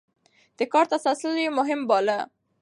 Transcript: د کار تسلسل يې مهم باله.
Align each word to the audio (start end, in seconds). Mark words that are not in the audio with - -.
د 0.57 0.59
کار 0.73 0.85
تسلسل 0.93 1.35
يې 1.43 1.49
مهم 1.59 1.81
باله. 1.89 2.19